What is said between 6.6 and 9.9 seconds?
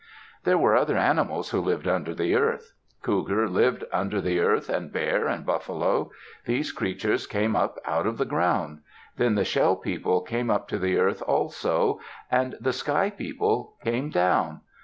creatures came up out of the ground. Then the shell